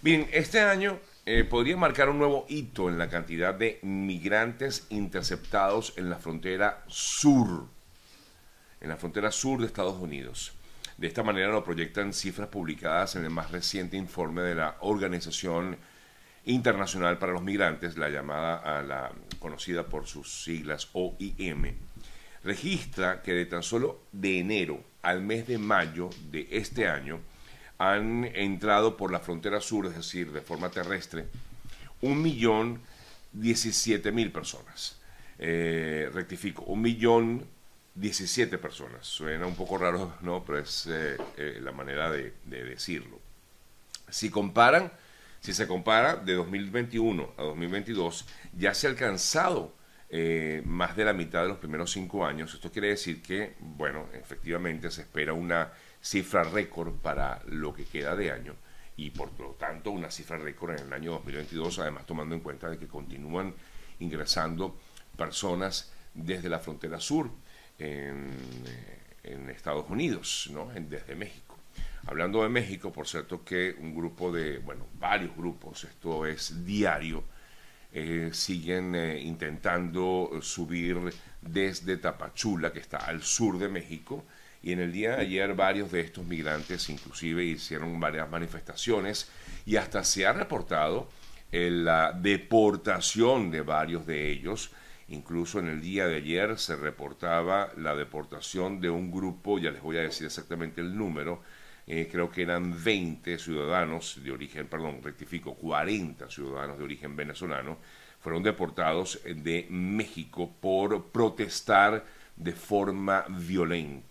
Bien, 0.00 0.28
este 0.32 0.60
año 0.60 1.00
eh, 1.26 1.42
podría 1.42 1.76
marcar 1.76 2.08
un 2.08 2.18
nuevo 2.18 2.46
hito 2.48 2.88
en 2.88 2.98
la 2.98 3.08
cantidad 3.08 3.52
de 3.52 3.80
migrantes 3.82 4.86
interceptados 4.90 5.92
en 5.96 6.08
la 6.08 6.18
frontera 6.18 6.84
sur, 6.86 7.66
en 8.80 8.88
la 8.90 8.96
frontera 8.96 9.32
sur 9.32 9.58
de 9.58 9.66
Estados 9.66 9.96
Unidos. 10.00 10.52
De 10.98 11.08
esta 11.08 11.24
manera 11.24 11.48
lo 11.48 11.64
proyectan 11.64 12.12
cifras 12.12 12.46
publicadas 12.46 13.16
en 13.16 13.24
el 13.24 13.30
más 13.30 13.50
reciente 13.50 13.96
informe 13.96 14.42
de 14.42 14.54
la 14.54 14.76
Organización 14.82 15.76
Internacional 16.44 17.18
para 17.18 17.32
los 17.32 17.42
Migrantes, 17.42 17.98
la 17.98 18.08
llamada 18.08 18.58
a 18.58 18.82
la 18.82 19.10
conocida 19.40 19.84
por 19.84 20.06
sus 20.06 20.44
siglas 20.44 20.90
OIM. 20.92 21.74
Registra 22.44 23.20
que 23.20 23.32
de 23.32 23.46
tan 23.46 23.64
solo 23.64 24.02
de 24.12 24.38
enero 24.38 24.80
al 25.02 25.22
mes 25.22 25.48
de 25.48 25.58
mayo 25.58 26.08
de 26.30 26.46
este 26.52 26.86
año 26.86 27.18
han 27.78 28.24
entrado 28.34 28.96
por 28.96 29.12
la 29.12 29.20
frontera 29.20 29.60
sur, 29.60 29.86
es 29.86 29.94
decir, 29.94 30.32
de 30.32 30.40
forma 30.40 30.70
terrestre, 30.70 31.26
un 32.02 32.20
millón 32.20 32.80
diecisiete 33.32 34.12
mil 34.12 34.32
personas. 34.32 34.98
Eh, 35.38 36.10
rectifico, 36.12 36.62
un 36.64 36.82
millón 36.82 37.46
17 37.94 38.58
personas. 38.58 39.06
Suena 39.06 39.46
un 39.46 39.54
poco 39.54 39.78
raro, 39.78 40.14
¿no? 40.22 40.44
Pero 40.44 40.58
es 40.58 40.86
eh, 40.90 41.16
eh, 41.36 41.58
la 41.62 41.72
manera 41.72 42.10
de, 42.10 42.34
decirlo. 42.44 43.20
Si 44.10 44.30
comparan, 44.30 44.90
si 45.40 45.54
se 45.54 45.68
compara 45.68 46.16
de 46.16 46.34
2021 46.34 47.34
a 47.36 47.42
2022, 47.42 48.26
ya 48.56 48.74
se 48.74 48.86
ha 48.86 48.90
alcanzado 48.90 49.76
más 50.64 50.96
de 50.96 51.04
la 51.04 51.12
mitad 51.12 51.42
de 51.42 51.48
los 51.48 51.58
primeros 51.58 51.92
cinco 51.92 52.24
años. 52.24 52.54
Esto 52.54 52.72
quiere 52.72 52.88
decir 52.88 53.20
que, 53.20 53.56
bueno, 53.60 54.06
efectivamente 54.14 54.90
se 54.90 55.02
espera 55.02 55.34
una 55.34 55.70
cifra 56.08 56.42
récord 56.42 56.94
para 57.02 57.42
lo 57.48 57.74
que 57.74 57.84
queda 57.84 58.16
de 58.16 58.32
año 58.32 58.54
y 58.96 59.10
por 59.10 59.38
lo 59.38 59.50
tanto 59.50 59.90
una 59.90 60.10
cifra 60.10 60.38
récord 60.38 60.70
en 60.70 60.86
el 60.86 60.92
año 60.94 61.12
2022, 61.12 61.80
además 61.80 62.06
tomando 62.06 62.34
en 62.34 62.40
cuenta 62.40 62.70
de 62.70 62.78
que 62.78 62.88
continúan 62.88 63.54
ingresando 64.00 64.74
personas 65.18 65.92
desde 66.14 66.48
la 66.48 66.60
frontera 66.60 66.98
sur 66.98 67.30
en, 67.78 68.30
Estados 69.50 69.90
Unidos, 69.90 70.48
¿no? 70.52 70.70
desde 70.74 71.14
México. 71.14 71.58
Hablando 72.06 72.42
de 72.42 72.48
México, 72.48 72.90
por 72.90 73.06
cierto 73.06 73.44
que 73.44 73.76
un 73.78 73.94
grupo 73.94 74.32
de, 74.32 74.58
bueno, 74.58 74.86
varios 74.94 75.36
grupos, 75.36 75.84
esto 75.84 76.24
es 76.24 76.64
diario, 76.64 77.24
eh, 77.92 78.30
siguen 78.32 78.94
eh, 78.94 79.20
intentando 79.20 80.30
subir 80.40 81.12
desde 81.42 81.98
Tapachula, 81.98 82.72
que 82.72 82.78
está 82.78 82.98
al 82.98 83.22
sur 83.22 83.58
de 83.58 83.68
México, 83.68 84.24
y 84.62 84.72
en 84.72 84.80
el 84.80 84.92
día 84.92 85.16
de 85.16 85.22
ayer 85.22 85.54
varios 85.54 85.92
de 85.92 86.00
estos 86.00 86.24
migrantes 86.24 86.88
inclusive 86.88 87.44
hicieron 87.44 87.98
varias 88.00 88.28
manifestaciones 88.30 89.30
y 89.66 89.76
hasta 89.76 90.04
se 90.04 90.26
ha 90.26 90.32
reportado 90.32 91.08
eh, 91.52 91.70
la 91.70 92.12
deportación 92.12 93.50
de 93.50 93.62
varios 93.62 94.06
de 94.06 94.30
ellos 94.30 94.70
Incluso 95.10 95.58
en 95.58 95.68
el 95.68 95.80
día 95.80 96.06
de 96.06 96.16
ayer 96.16 96.58
se 96.58 96.76
reportaba 96.76 97.70
la 97.78 97.94
deportación 97.96 98.78
de 98.80 98.90
un 98.90 99.10
grupo, 99.10 99.58
ya 99.58 99.70
les 99.70 99.80
voy 99.80 99.96
a 99.96 100.02
decir 100.02 100.26
exactamente 100.26 100.82
el 100.82 100.94
número, 100.94 101.40
eh, 101.86 102.08
creo 102.12 102.30
que 102.30 102.42
eran 102.42 102.84
20 102.84 103.38
ciudadanos 103.38 104.22
de 104.22 104.30
origen, 104.30 104.66
perdón, 104.66 105.00
rectifico, 105.02 105.54
40 105.54 106.28
ciudadanos 106.30 106.76
de 106.76 106.84
origen 106.84 107.16
venezolano, 107.16 107.78
fueron 108.20 108.42
deportados 108.42 109.20
de 109.24 109.66
México 109.70 110.52
por 110.60 111.06
protestar 111.06 112.04
de 112.36 112.52
forma 112.52 113.24
violenta. 113.30 114.07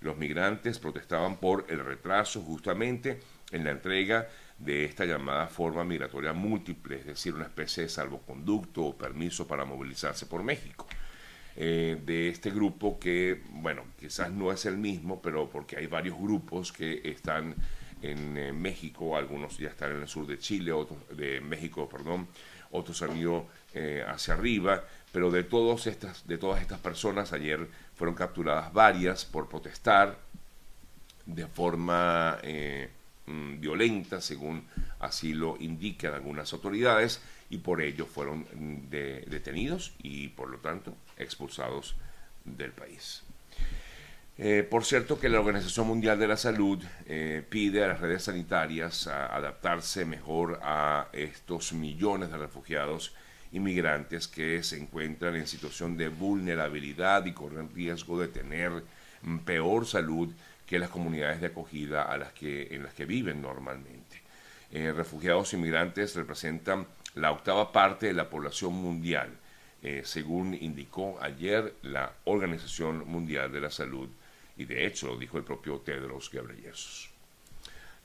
Los 0.00 0.16
migrantes 0.16 0.78
protestaban 0.78 1.36
por 1.36 1.66
el 1.68 1.84
retraso 1.84 2.42
justamente 2.42 3.20
en 3.50 3.64
la 3.64 3.70
entrega 3.70 4.28
de 4.58 4.84
esta 4.84 5.04
llamada 5.04 5.46
forma 5.48 5.84
migratoria 5.84 6.32
múltiple, 6.32 6.96
es 6.96 7.06
decir, 7.06 7.34
una 7.34 7.44
especie 7.44 7.84
de 7.84 7.88
salvoconducto 7.88 8.82
o 8.82 8.96
permiso 8.96 9.46
para 9.46 9.64
movilizarse 9.64 10.26
por 10.26 10.42
México. 10.42 10.86
Eh, 11.58 11.98
de 12.04 12.28
este 12.28 12.50
grupo 12.50 12.98
que, 12.98 13.42
bueno, 13.50 13.84
quizás 13.98 14.30
no 14.30 14.52
es 14.52 14.66
el 14.66 14.76
mismo, 14.76 15.22
pero 15.22 15.48
porque 15.48 15.78
hay 15.78 15.86
varios 15.86 16.18
grupos 16.18 16.70
que 16.70 17.00
están 17.04 17.54
en 18.02 18.36
eh, 18.36 18.52
México, 18.52 19.16
algunos 19.16 19.56
ya 19.56 19.68
están 19.68 19.92
en 19.92 20.02
el 20.02 20.08
sur 20.08 20.26
de 20.26 20.38
Chile, 20.38 20.72
otros 20.72 20.98
de 21.16 21.40
México, 21.40 21.88
perdón, 21.88 22.28
otros 22.70 23.00
han 23.02 23.16
ido 23.16 23.46
eh, 23.72 24.04
hacia 24.06 24.34
arriba, 24.34 24.84
pero 25.12 25.30
de, 25.30 25.44
todos 25.44 25.86
estas, 25.86 26.26
de 26.26 26.36
todas 26.36 26.60
estas 26.60 26.78
personas 26.78 27.32
ayer 27.32 27.66
fueron 27.96 28.14
capturadas 28.14 28.72
varias 28.72 29.24
por 29.24 29.48
protestar 29.48 30.16
de 31.26 31.46
forma 31.46 32.38
Mm, 33.26 33.60
violenta, 33.60 34.20
según 34.20 34.64
así 35.00 35.34
lo 35.34 35.56
indican 35.58 36.14
algunas 36.14 36.52
autoridades, 36.52 37.20
y 37.50 37.58
por 37.58 37.82
ello 37.82 38.06
fueron 38.06 38.46
mm, 38.54 38.88
detenidos 38.88 39.94
y 40.00 40.28
por 40.28 40.48
lo 40.48 40.58
tanto 40.58 40.94
expulsados 41.16 41.96
del 42.44 42.70
país. 42.70 43.22
Eh, 44.38 44.66
por 44.68 44.84
cierto 44.84 45.18
que 45.18 45.28
la 45.28 45.40
Organización 45.40 45.88
Mundial 45.88 46.18
de 46.20 46.28
la 46.28 46.36
Salud 46.36 46.82
eh, 47.06 47.42
pide 47.48 47.82
a 47.82 47.88
las 47.88 48.00
redes 48.00 48.24
sanitarias 48.24 49.06
adaptarse 49.08 50.04
mejor 50.04 50.60
a 50.62 51.08
estos 51.12 51.72
millones 51.72 52.30
de 52.30 52.36
refugiados 52.36 53.12
inmigrantes 53.52 54.28
que 54.28 54.62
se 54.62 54.78
encuentran 54.78 55.36
en 55.36 55.46
situación 55.46 55.96
de 55.96 56.08
vulnerabilidad 56.08 57.24
y 57.26 57.32
corren 57.32 57.74
riesgo 57.74 58.20
de 58.20 58.28
tener 58.28 58.84
mm, 59.22 59.38
peor 59.38 59.86
salud 59.86 60.32
que 60.66 60.78
las 60.78 60.90
comunidades 60.90 61.40
de 61.40 61.46
acogida 61.46 62.02
a 62.02 62.16
las 62.18 62.32
que, 62.32 62.74
en 62.74 62.82
las 62.82 62.94
que 62.94 63.06
viven 63.06 63.40
normalmente. 63.40 64.20
Eh, 64.72 64.92
refugiados 64.92 65.54
inmigrantes 65.54 66.16
representan 66.16 66.86
la 67.14 67.30
octava 67.30 67.72
parte 67.72 68.06
de 68.06 68.12
la 68.12 68.28
población 68.28 68.74
mundial, 68.74 69.30
eh, 69.82 70.02
según 70.04 70.54
indicó 70.54 71.18
ayer 71.22 71.74
la 71.82 72.12
Organización 72.24 73.08
Mundial 73.08 73.52
de 73.52 73.60
la 73.60 73.70
Salud, 73.70 74.08
y 74.56 74.64
de 74.64 74.86
hecho 74.86 75.06
lo 75.06 75.16
dijo 75.16 75.38
el 75.38 75.44
propio 75.44 75.78
Tedros 75.78 76.30
Ghebreyesus. 76.30 77.15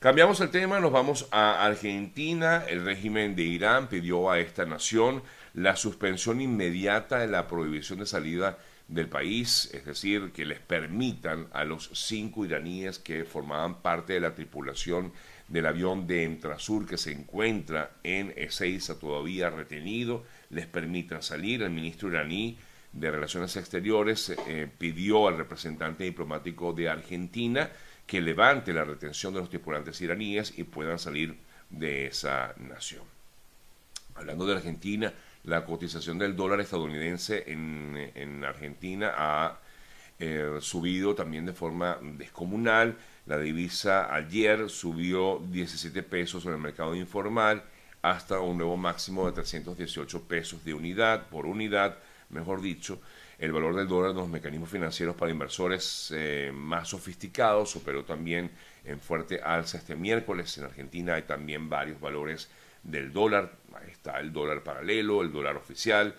Cambiamos 0.02 0.40
el 0.40 0.50
tema, 0.50 0.80
nos 0.80 0.90
vamos 0.90 1.28
a 1.30 1.64
Argentina. 1.64 2.64
El 2.68 2.84
régimen 2.84 3.36
de 3.36 3.44
Irán 3.44 3.88
pidió 3.88 4.32
a 4.32 4.40
esta 4.40 4.66
nación 4.66 5.22
la 5.54 5.76
suspensión 5.76 6.40
inmediata 6.40 7.20
de 7.20 7.28
la 7.28 7.46
prohibición 7.46 8.00
de 8.00 8.06
salida 8.06 8.58
del 8.88 9.08
país, 9.08 9.70
es 9.72 9.84
decir, 9.84 10.32
que 10.32 10.44
les 10.44 10.58
permitan 10.58 11.46
a 11.52 11.62
los 11.62 11.88
cinco 11.94 12.44
iraníes 12.44 12.98
que 12.98 13.24
formaban 13.24 13.80
parte 13.80 14.14
de 14.14 14.20
la 14.20 14.34
tripulación 14.34 15.12
del 15.46 15.66
avión 15.66 16.08
de 16.08 16.24
Entrasur 16.24 16.84
que 16.84 16.98
se 16.98 17.12
encuentra 17.12 17.92
en 18.02 18.34
Ezeiza 18.34 18.98
todavía 18.98 19.50
retenido, 19.50 20.24
les 20.50 20.66
permitan 20.66 21.22
salir. 21.22 21.62
El 21.62 21.70
ministro 21.70 22.08
iraní 22.08 22.58
de 22.92 23.08
Relaciones 23.08 23.56
Exteriores 23.56 24.30
eh, 24.48 24.68
pidió 24.78 25.28
al 25.28 25.36
representante 25.38 26.02
diplomático 26.02 26.72
de 26.72 26.88
Argentina 26.88 27.70
que 28.12 28.20
levante 28.20 28.74
la 28.74 28.84
retención 28.84 29.32
de 29.32 29.40
los 29.40 29.48
tripulantes 29.48 29.98
iraníes 30.02 30.52
y 30.58 30.64
puedan 30.64 30.98
salir 30.98 31.34
de 31.70 32.08
esa 32.08 32.52
nación. 32.58 33.04
Hablando 34.14 34.44
de 34.44 34.56
Argentina, 34.56 35.14
la 35.44 35.64
cotización 35.64 36.18
del 36.18 36.36
dólar 36.36 36.60
estadounidense 36.60 37.44
en, 37.46 38.44
Argentina 38.44 39.14
ha 39.16 39.60
eh, 40.18 40.58
subido 40.60 41.14
también 41.14 41.46
de 41.46 41.54
forma 41.54 41.96
descomunal. 42.02 42.98
La 43.24 43.38
divisa 43.38 44.14
ayer 44.14 44.68
subió 44.68 45.42
17 45.48 46.02
pesos 46.02 46.44
en 46.44 46.52
el 46.52 46.58
mercado 46.58 46.94
informal 46.94 47.62
hasta 48.02 48.40
un 48.40 48.58
nuevo 48.58 48.76
máximo 48.76 49.24
de 49.24 49.32
318 49.32 50.20
pesos 50.24 50.62
de 50.66 50.74
unidad 50.74 51.28
por 51.30 51.46
unidad, 51.46 51.96
mejor 52.32 52.60
dicho. 52.60 53.00
El 53.38 53.52
valor 53.52 53.74
del 53.74 53.88
dólar 53.88 54.12
en 54.12 54.18
los 54.18 54.28
mecanismos 54.28 54.70
financieros 54.70 55.16
para 55.16 55.32
inversores 55.32 56.12
eh, 56.14 56.52
más 56.54 56.88
sofisticados 56.88 57.74
operó 57.76 58.04
también 58.04 58.50
en 58.84 59.00
fuerte 59.00 59.40
alza 59.42 59.78
este 59.78 59.96
miércoles. 59.96 60.56
En 60.58 60.64
Argentina 60.64 61.14
hay 61.14 61.22
también 61.22 61.68
varios 61.68 62.00
valores 62.00 62.48
del 62.82 63.12
dólar, 63.12 63.52
está 63.90 64.20
el 64.20 64.32
dólar 64.32 64.62
paralelo, 64.62 65.22
el 65.22 65.32
dólar 65.32 65.56
oficial, 65.56 66.14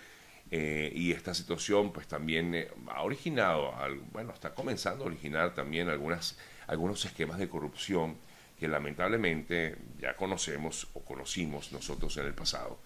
eh, 0.51 0.91
y 0.93 1.11
esta 1.11 1.33
situación 1.33 1.93
pues 1.93 2.07
también 2.07 2.53
eh, 2.55 2.67
ha 2.87 3.01
originado, 3.03 3.73
bueno, 4.11 4.33
está 4.33 4.53
comenzando 4.53 5.05
a 5.05 5.07
originar 5.07 5.53
también 5.53 5.89
algunas, 5.89 6.37
algunos 6.67 7.03
esquemas 7.05 7.39
de 7.39 7.49
corrupción 7.49 8.17
que 8.59 8.67
lamentablemente 8.67 9.77
ya 9.99 10.15
conocemos 10.15 10.87
o 10.93 11.01
conocimos 11.01 11.71
nosotros 11.71 12.15
en 12.17 12.25
el 12.25 12.33
pasado, 12.33 12.79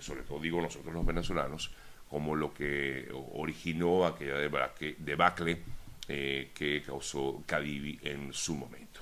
sobre 0.00 0.22
todo 0.22 0.40
digo 0.40 0.60
nosotros 0.60 0.92
los 0.92 1.06
venezolanos, 1.06 1.70
como 2.08 2.34
lo 2.34 2.52
que 2.52 3.08
originó 3.34 4.06
aquella 4.06 4.38
debacle 4.98 5.62
que 6.06 6.82
causó 6.86 7.42
Cadivi 7.46 7.98
en 8.02 8.32
su 8.32 8.54
momento. 8.54 9.00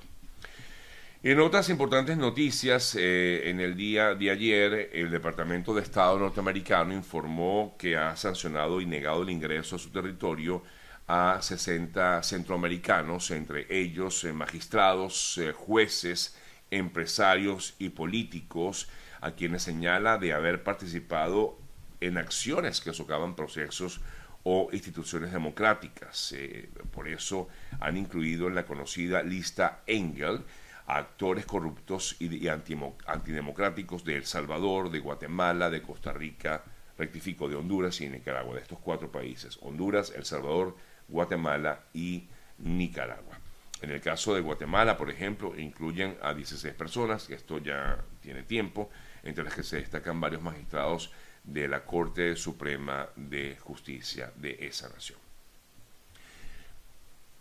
En 1.23 1.39
otras 1.39 1.67
importantes 1.69 2.15
noticias, 2.15 2.95
eh, 2.95 3.49
en 3.49 3.59
el 3.59 3.75
día 3.75 4.13
de 4.13 4.29
ayer, 4.29 4.91
el 4.93 5.09
Departamento 5.09 5.73
de 5.73 5.81
Estado 5.81 6.19
norteamericano 6.19 6.93
informó 6.93 7.75
que 7.77 7.97
ha 7.97 8.15
sancionado 8.15 8.79
y 8.81 8.85
negado 8.85 9.23
el 9.23 9.31
ingreso 9.31 9.75
a 9.75 9.79
su 9.79 9.89
territorio 9.89 10.63
a 11.07 11.39
60 11.41 12.21
centroamericanos, 12.21 13.31
entre 13.31 13.65
ellos 13.69 14.23
eh, 14.25 14.31
magistrados, 14.31 15.39
eh, 15.39 15.53
jueces 15.53 16.37
empresarios 16.69 17.73
y 17.79 17.89
políticos 17.89 18.87
a 19.19 19.31
quienes 19.31 19.63
señala 19.63 20.19
de 20.19 20.33
haber 20.33 20.63
participado 20.63 21.57
en 21.99 22.17
acciones 22.17 22.81
que 22.81 22.93
socavan 22.93 23.35
procesos 23.35 24.01
o 24.43 24.69
instituciones 24.71 25.31
democráticas. 25.31 26.31
Eh, 26.31 26.69
por 26.91 27.07
eso 27.07 27.49
han 27.79 27.97
incluido 27.97 28.47
en 28.47 28.55
la 28.55 28.65
conocida 28.65 29.23
lista 29.23 29.81
Engel 29.87 30.43
a 30.85 30.97
actores 30.97 31.45
corruptos 31.45 32.15
y, 32.19 32.47
antidemocráticos 32.47 34.05
de 34.05 34.15
El 34.15 34.25
Salvador, 34.25 34.89
de 34.89 34.99
Guatemala, 34.99 35.69
de 35.69 35.81
Costa 35.81 36.13
Rica, 36.13 36.63
rectifico, 36.97 37.49
de 37.49 37.55
Honduras 37.55 37.99
y 37.99 38.07
Nicaragua, 38.07 38.55
de 38.55 38.61
estos 38.61 38.79
cuatro 38.79 39.11
países. 39.11 39.57
Honduras, 39.61 40.13
El 40.15 40.23
Salvador, 40.23 40.77
Guatemala 41.09 41.81
y 41.93 42.29
Nicaragua. 42.59 43.39
En 43.81 43.91
el 43.91 44.01
caso 44.01 44.33
de 44.33 44.41
Guatemala, 44.41 44.97
por 44.97 45.09
ejemplo, 45.09 45.53
incluyen 45.57 46.17
a 46.21 46.33
16 46.33 46.73
personas, 46.73 47.29
esto 47.29 47.59
ya 47.59 48.03
tiene 48.21 48.43
tiempo, 48.43 48.89
entre 49.23 49.43
las 49.43 49.53
que 49.53 49.63
se 49.63 49.77
destacan 49.77 50.19
varios 50.19 50.41
magistrados 50.41 51.11
de 51.47 51.67
la 51.67 51.83
Corte 51.83 52.35
Suprema 52.35 53.07
de 53.15 53.57
Justicia 53.59 54.31
de 54.35 54.57
esa 54.61 54.89
nación. 54.89 55.17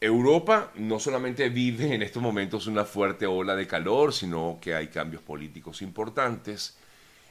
Europa 0.01 0.73
no 0.77 0.99
solamente 0.99 1.49
vive 1.49 1.95
en 1.95 2.03
estos 2.03 2.23
momentos 2.23 2.67
una 2.67 2.85
fuerte 2.85 3.27
ola 3.27 3.57
de 3.57 3.67
calor, 3.67 4.13
sino 4.13 4.59
que 4.61 4.75
hay 4.75 4.89
cambios 4.89 5.23
políticos 5.23 5.83
importantes. 5.83 6.77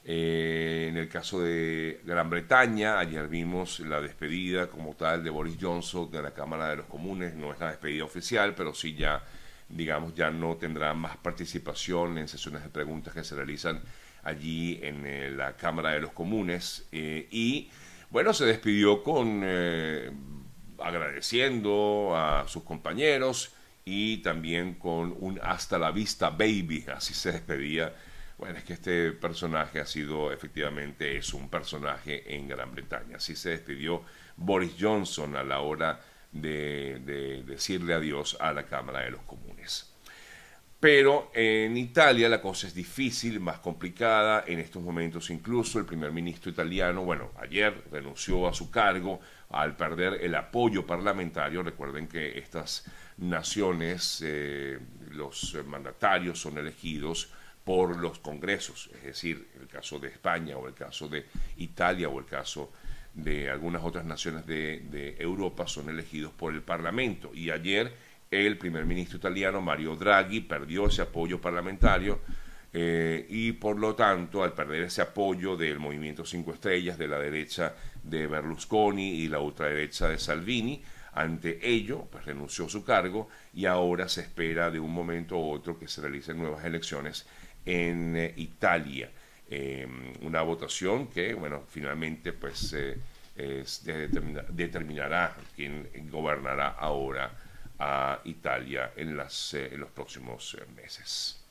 Eh, 0.04 0.88
en 0.90 0.98
el 0.98 1.08
caso 1.08 1.42
de 1.42 2.02
Gran 2.04 2.30
Bretaña, 2.30 3.00
ayer 3.00 3.28
vimos 3.28 3.80
la 3.80 4.02
despedida 4.02 4.68
como 4.68 4.94
tal 4.96 5.24
de 5.24 5.30
Boris 5.30 5.58
Johnson 5.60 6.12
de 6.12 6.22
la 6.22 6.32
Cámara 6.32 6.70
de 6.70 6.78
los 6.78 6.86
Comunes, 6.86 7.34
no 7.36 7.54
es 7.54 7.60
la 7.60 7.70
despedida 7.70 8.04
oficial, 8.04 8.54
pero 8.56 8.74
sí 8.74 8.94
ya, 8.96 9.24
digamos, 9.70 10.14
ya 10.14 10.30
no 10.30 10.58
tendrá 10.58 10.94
más 10.94 11.18
participación 11.18 12.18
en 12.18 12.28
sesiones 12.28 12.64
de 12.64 12.70
preguntas 12.70 13.14
que 13.14 13.24
se 13.24 13.36
realizan 13.36 13.82
allí 14.26 14.80
en 14.84 15.06
eh, 15.06 15.32
la 15.32 15.56
Cámara 15.56 15.92
de 15.92 16.02
los 16.02 16.12
Comunes. 16.12 16.86
Eh, 16.92 17.28
y 17.32 17.70
bueno, 18.10 18.34
se 18.34 18.46
despidió 18.46 19.02
con 19.02 19.44
agradeciendo 20.78 22.12
a 22.16 22.46
sus 22.48 22.64
compañeros 22.64 23.54
y 23.86 24.18
también 24.18 24.74
con 24.74 25.16
un 25.20 25.40
hasta 25.42 25.80
la 25.80 25.92
vista 25.92 26.30
baby, 26.32 26.86
así 26.94 27.14
se 27.14 27.32
despedía 27.32 27.94
bueno, 28.38 28.58
es 28.58 28.66
que 28.66 28.74
este 28.74 29.12
personaje 29.14 29.80
ha 29.80 29.86
sido, 29.86 30.32
efectivamente, 30.32 31.18
es 31.18 31.34
un 31.34 31.50
personaje 31.50 32.36
en 32.36 32.48
Gran 32.48 32.74
Bretaña. 32.74 33.18
Así 33.18 33.36
se 33.36 33.52
despidió 33.52 34.04
Boris 34.36 34.74
Johnson 34.78 35.36
a 35.38 35.44
la 35.44 35.62
hora 35.62 36.02
de, 36.32 37.44
decirle 37.46 37.94
adiós 37.94 38.36
a 38.42 38.52
la 38.52 38.66
Cámara 38.66 39.02
de 39.02 39.12
los 39.12 39.22
Comunes. 39.22 39.95
Pero 40.86 41.32
en 41.34 41.76
Italia 41.78 42.30
la 42.30 42.40
cosa 42.40 42.68
es 42.68 42.76
difícil, 42.76 43.40
más 43.40 43.58
complicada. 43.58 44.44
En 44.46 44.60
estos 44.60 44.84
momentos 44.84 45.32
incluso 45.32 45.80
el 45.80 45.86
primer 45.86 46.12
ministro 46.12 46.52
italiano, 46.52 47.04
bueno, 47.04 47.32
ayer 47.40 47.86
renunció 47.92 48.48
a 48.48 48.54
su 48.54 48.70
cargo 48.70 49.20
al 49.50 49.76
perder 49.76 50.20
el 50.22 50.36
apoyo 50.36 50.86
parlamentario. 50.86 51.64
Recuerden 51.64 52.08
que 52.08 52.38
estas 52.38 52.86
naciones, 53.18 54.22
eh, 54.24 54.78
los 55.10 55.58
mandatarios 55.66 56.40
son 56.40 56.60
elegidos 56.60 57.32
por 57.64 57.98
los 57.98 58.20
congresos, 58.20 58.92
es 58.94 59.06
decir, 59.06 59.48
el 59.60 59.68
caso 59.68 59.98
de 59.98 60.10
España 60.10 60.56
o 60.56 60.68
el 60.68 60.76
caso 60.76 61.08
de 61.08 61.26
Italia 61.58 62.10
o 62.10 62.20
el 62.20 62.28
caso 62.28 62.72
de 63.16 63.50
algunas 63.50 63.84
otras 63.84 64.06
naciones 64.06 64.46
de, 64.46 65.16
Europa 65.18 65.66
son 65.68 65.90
elegidos 65.90 66.34
por 66.34 66.54
el 66.54 66.62
Parlamento. 66.62 67.32
Y 67.34 67.50
ayer 67.50 67.92
el 68.36 68.58
primer 68.58 68.86
ministro 68.86 69.18
italiano, 69.18 69.62
Mario 69.62 69.96
Draghi, 69.96 70.42
perdió 70.42 70.88
ese 70.88 71.04
apoyo 71.04 71.40
parlamentario 71.40 72.20
eh, 72.78 73.26
y 73.30 73.54
por 73.54 73.80
lo 73.80 73.96
tanto, 73.96 74.44
al 74.44 74.52
perder 74.52 74.84
ese 74.84 75.02
apoyo 75.02 75.56
del 75.56 75.80
movimiento 75.80 76.26
Cinco 76.26 76.54
Estrellas, 76.54 76.98
de 76.98 77.08
la 77.08 77.18
derecha 77.18 77.74
de 78.04 78.28
Berlusconi 78.28 79.12
y 79.12 79.30
la 79.30 79.40
ultraderecha 79.40 80.10
de 80.10 80.20
Salvini, 80.20 80.84
ante 81.14 81.66
ello, 81.66 82.06
pues 82.12 82.26
renunció 82.26 82.66
a 82.66 82.70
su 82.70 82.84
cargo 82.84 83.30
y 83.54 83.66
ahora 83.66 84.10
se 84.10 84.20
espera 84.20 84.70
de 84.70 84.82
un 84.82 84.92
momento 84.92 85.36
a 85.36 85.40
otro 85.40 85.80
que 85.80 85.88
se 85.88 86.02
realicen 86.02 86.38
nuevas 86.38 86.66
elecciones 86.66 87.26
en 87.66 88.18
eh, 88.18 88.34
Italia. 88.36 89.10
Em, 89.50 90.12
una 90.24 90.42
votación 90.42 91.08
que, 91.08 91.34
bueno, 91.34 91.64
finalmente 91.70 92.34
pues 92.34 92.74
eh, 92.74 92.98
determinará 94.50 95.34
quién 95.56 95.88
gobernará 96.12 96.72
ahora 96.72 97.32
a 97.80 98.22
Italia 98.26 98.92
en, 98.96 99.20
eh, 99.20 99.74
los 99.78 99.90
próximos 99.92 100.58
meses. 100.76 101.42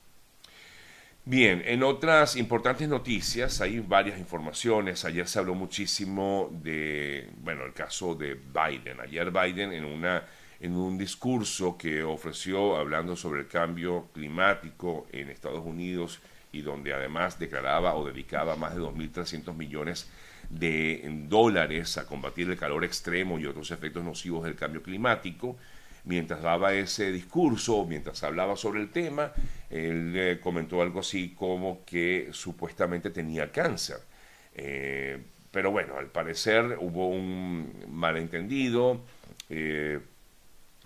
Bien, 1.27 1.63
en 1.65 1.83
otras 1.83 2.37
importantes 2.37 2.87
noticias 2.87 3.61
hay 3.61 3.81
varias 3.81 4.19
informaciones. 4.19 5.05
Ayer 5.05 5.27
se 5.27 5.39
habló 5.39 5.55
muchísimo 5.55 6.51
de, 6.63 7.31
bueno, 7.39 7.65
el 7.65 7.73
caso 7.73 8.15
de 8.15 8.35
Biden. 8.35 9.01
Ayer 9.01 9.31
Biden 9.31 9.73
en 9.73 9.85
una 9.85 10.23
en 10.61 10.77
un 10.77 10.97
discurso 10.97 11.77
que 11.77 12.03
ofreció 12.03 12.77
hablando 12.77 13.17
sobre 13.17 13.41
el 13.41 13.49
cambio 13.49 14.09
climático 14.15 15.07
en 15.13 15.29
Estados 15.29 15.65
Unidos 15.65 16.21
y 16.53 16.63
donde 16.63 16.95
además 16.95 17.39
declaraba 17.39 17.95
o 17.95 18.07
dedicaba 18.07 18.57
más 18.57 18.75
de 18.75 18.81
2.300 18.81 19.55
millones 19.55 20.09
de 20.49 21.03
dólares 21.29 21.99
a 21.99 22.07
combatir 22.07 22.49
el 22.49 22.57
calor 22.57 22.85
extremo 22.85 23.39
y 23.39 23.47
otros 23.47 23.71
efectos 23.73 24.05
nocivos 24.05 24.45
del 24.45 24.55
cambio 24.55 24.83
climático. 24.83 25.57
Mientras 26.05 26.43
daba 26.43 26.75
ese 26.75 27.11
discurso, 27.13 27.87
mientras 27.87 28.23
hablaba 28.25 28.57
sobre 28.57 28.81
el 28.83 28.91
tema, 28.91 29.33
él 29.71 30.13
eh, 30.15 30.39
comentó 30.41 30.83
algo 30.83 31.01
así 31.01 31.31
como 31.35 31.83
que 31.85 32.29
supuestamente 32.33 33.11
tenía 33.11 33.51
cáncer. 33.51 33.99
Eh, 34.55 35.19
pero 35.51 35.71
bueno, 35.71 35.97
al 35.97 36.09
parecer 36.09 36.77
hubo 36.81 37.09
un 37.09 37.73
malentendido. 37.89 39.01
Eh, 39.49 39.99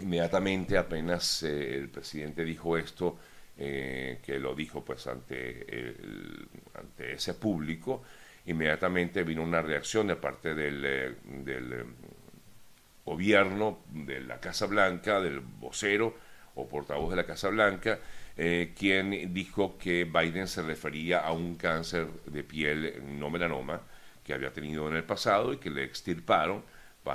Inmediatamente 0.00 0.78
apenas 0.78 1.42
el 1.42 1.88
presidente 1.88 2.44
dijo 2.44 2.78
esto, 2.78 3.18
que 3.56 4.38
lo 4.40 4.54
dijo 4.54 4.84
pues 4.84 5.08
ante, 5.08 5.96
ante 6.72 7.14
ese 7.14 7.34
público, 7.34 8.04
inmediatamente 8.46 9.24
vino 9.24 9.42
una 9.42 9.60
reacción 9.60 10.06
de 10.06 10.14
parte 10.14 10.54
del 10.54 11.84
gobierno, 13.08 13.80
de 13.90 14.20
la 14.20 14.40
Casa 14.40 14.66
Blanca, 14.66 15.20
del 15.20 15.40
vocero 15.40 16.14
o 16.54 16.68
portavoz 16.68 17.10
de 17.10 17.16
la 17.16 17.26
Casa 17.26 17.48
Blanca, 17.48 17.98
quien 18.76 19.34
dijo 19.34 19.76
que 19.76 20.04
Biden 20.04 20.46
se 20.46 20.62
refería 20.62 21.20
a 21.20 21.32
un 21.32 21.56
cáncer 21.56 22.06
de 22.26 22.44
piel 22.44 23.02
no 23.18 23.30
melanoma 23.30 23.80
que 24.22 24.32
había 24.32 24.52
tenido 24.52 24.86
en 24.88 24.94
el 24.94 25.04
pasado 25.04 25.52
y 25.52 25.56
que 25.56 25.70
le 25.70 25.82
extirparon 25.82 26.62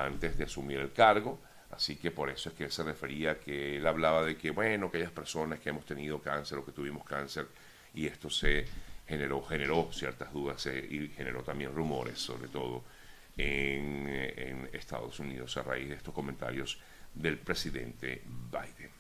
antes 0.01 0.38
de 0.38 0.45
asumir 0.45 0.79
el 0.79 0.91
cargo. 0.91 1.39
Así 1.71 1.95
que 1.95 2.12
por 2.12 2.29
eso 2.29 2.50
es 2.50 2.55
que 2.55 2.65
él 2.65 2.71
se 2.71 2.83
refería, 2.83 3.39
que 3.39 3.77
él 3.77 3.88
hablaba 3.88 4.23
de 4.23 4.38
que, 4.38 4.51
bueno, 4.51 4.88
aquellas 4.88 5.12
personas 5.12 5.59
que 5.59 5.69
hemos 5.69 5.85
tenido 5.85 6.21
cáncer 6.21 6.59
o 6.59 6.65
que 6.65 6.71
tuvimos 6.71 7.03
cáncer, 7.03 7.47
y 7.95 8.05
esto 8.05 8.29
se 8.29 8.65
generó, 9.07 9.41
generó 9.43 9.89
ciertas 9.91 10.31
dudas 10.31 10.65
eh, 10.67 10.88
y 10.89 11.07
generó 11.09 11.41
también 11.43 11.73
rumores, 11.73 12.19
sobre 12.19 12.47
todo 12.47 12.83
en, 13.37 14.69
Estados 14.73 15.19
Unidos, 15.19 15.55
a 15.57 15.63
raíz 15.63 15.89
de 15.89 15.95
estos 15.95 16.13
comentarios 16.13 16.79
del 17.13 17.37
presidente 17.37 18.21
Biden. 18.51 18.91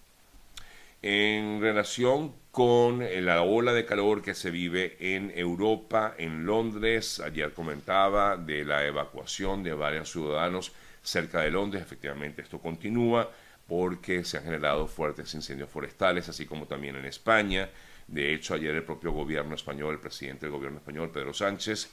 En 1.01 1.59
relación 1.59 2.33
con 2.51 3.03
la 3.25 3.41
ola 3.41 3.73
de 3.73 3.85
calor 3.85 4.21
que 4.21 4.33
se 4.33 4.51
vive 4.51 4.95
en 4.99 5.31
Europa, 5.35 6.15
en 6.17 6.45
Londres, 6.45 7.19
ayer 7.19 7.53
comentaba 7.53 8.37
de 8.37 8.63
la 8.63 8.85
evacuación 8.85 9.63
de 9.63 9.73
varios 9.73 10.11
ciudadanos 10.11 10.71
cerca 11.01 11.41
de 11.41 11.51
Londres. 11.51 11.83
Efectivamente, 11.83 12.41
esto 12.41 12.59
continúa 12.59 13.29
porque 13.67 14.23
se 14.23 14.37
han 14.37 14.43
generado 14.43 14.87
fuertes 14.87 15.33
incendios 15.33 15.69
forestales, 15.69 16.29
así 16.29 16.45
como 16.45 16.67
también 16.67 16.95
en 16.95 17.05
España. 17.05 17.69
De 18.07 18.33
hecho, 18.33 18.53
ayer 18.53 18.75
el 18.75 18.83
propio 18.83 19.11
gobierno 19.11 19.55
español, 19.55 19.93
el 19.93 19.99
presidente 19.99 20.45
del 20.45 20.53
gobierno 20.53 20.79
español, 20.79 21.11
Pedro 21.11 21.33
Sánchez, 21.33 21.89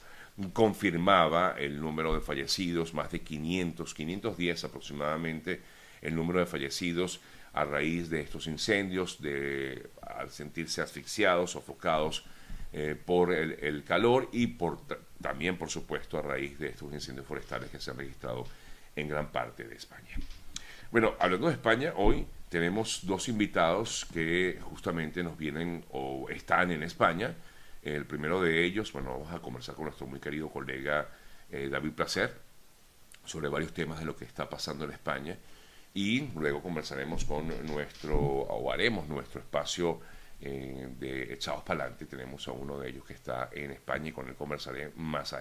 confirmaba 0.52 1.54
el 1.58 1.80
número 1.80 2.14
de 2.14 2.20
fallecidos, 2.20 2.94
más 2.94 3.10
de 3.10 3.20
500, 3.20 3.94
510 3.94 4.64
aproximadamente, 4.64 5.60
el 6.02 6.14
número 6.14 6.40
de 6.40 6.46
fallecidos 6.46 7.20
a 7.52 7.64
raíz 7.64 8.10
de 8.10 8.20
estos 8.20 8.46
incendios, 8.46 9.20
de, 9.20 9.90
al 10.02 10.30
sentirse 10.30 10.80
asfixiados, 10.80 11.52
sofocados 11.52 12.24
eh, 12.72 12.96
por 13.04 13.32
el, 13.32 13.58
el, 13.60 13.82
calor 13.82 14.28
y 14.32 14.46
por, 14.46 14.78
también, 15.20 15.58
por 15.58 15.68
supuesto, 15.68 16.18
a 16.18 16.22
raíz 16.22 16.58
de 16.58 16.68
estos 16.68 16.92
incendios 16.92 17.26
forestales 17.26 17.70
que 17.70 17.80
se 17.80 17.90
han 17.90 17.98
registrado 17.98 18.46
en 18.94 19.08
gran 19.08 19.32
parte 19.32 19.64
de 19.64 19.74
España. 19.74 20.16
Bueno, 20.90 21.14
hablando 21.18 21.48
de 21.48 21.54
España, 21.54 21.92
hoy 21.96 22.26
tenemos 22.48 23.00
dos 23.04 23.28
invitados 23.28 24.06
que 24.12 24.58
justamente 24.62 25.22
nos 25.22 25.38
vienen 25.38 25.84
o 25.90 26.28
están 26.30 26.70
en 26.72 26.82
España. 26.82 27.34
El 27.82 28.06
primero 28.06 28.42
de 28.42 28.64
ellos, 28.64 28.92
bueno, 28.92 29.12
vamos 29.12 29.32
a 29.32 29.40
conversar 29.40 29.74
con 29.74 29.84
nuestro 29.84 30.06
muy 30.06 30.20
querido 30.20 30.48
colega 30.50 31.08
eh, 31.50 31.68
David 31.70 31.92
Placer 31.92 32.32
sobre 33.24 33.48
varios 33.48 33.72
temas 33.72 33.98
de 33.98 34.04
lo 34.04 34.16
que 34.16 34.24
está 34.24 34.48
pasando 34.48 34.84
en 34.84 34.92
España 34.92 35.36
y 35.94 36.28
luego 36.34 36.62
conversaremos 36.62 37.24
con 37.24 37.48
nuestro, 37.66 38.18
o 38.18 38.72
haremos 38.72 39.08
nuestro 39.08 39.40
espacio 39.40 40.00
de 40.40 41.34
Echados 41.34 41.62
para 41.62 41.80
adelante. 41.80 42.06
Tenemos 42.06 42.48
a 42.48 42.52
uno 42.52 42.78
de 42.78 42.88
ellos 42.88 43.04
que 43.04 43.12
está 43.12 43.50
en 43.52 43.72
España 43.72 44.08
y 44.08 44.12
con 44.12 44.28
el 44.28 44.34
conversaré 44.34 44.92
más 44.96 45.32
adelante. 45.32 45.38